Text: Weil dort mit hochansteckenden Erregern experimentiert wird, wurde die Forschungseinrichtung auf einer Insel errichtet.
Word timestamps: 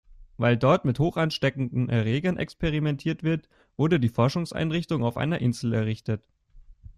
Weil 0.37 0.57
dort 0.57 0.83
mit 0.83 0.97
hochansteckenden 0.97 1.87
Erregern 1.87 2.35
experimentiert 2.37 3.21
wird, 3.21 3.47
wurde 3.77 3.99
die 3.99 4.09
Forschungseinrichtung 4.09 5.03
auf 5.03 5.15
einer 5.15 5.37
Insel 5.41 5.73
errichtet. 5.75 6.23